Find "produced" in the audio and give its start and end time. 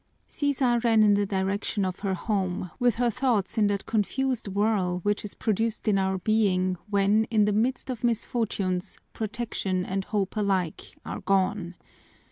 5.35-5.87